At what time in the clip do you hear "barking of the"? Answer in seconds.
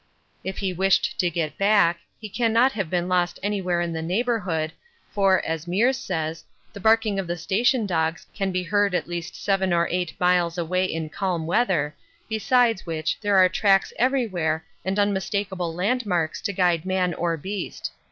6.79-7.37